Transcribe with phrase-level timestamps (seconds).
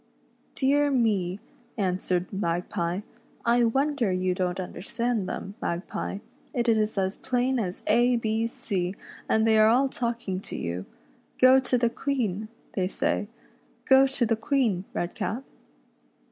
[0.55, 1.39] "Dear me,"
[1.77, 3.01] answered Magpie,"
[3.55, 6.21] I wonder you don't understand them, Redcap;
[6.55, 8.95] it is as plain as A B C,
[9.29, 10.87] and they are all talking to you.'
[11.37, 13.27] Go to the Queen,' they say.'
[13.91, 15.43] Go to the Queen, Redcap.'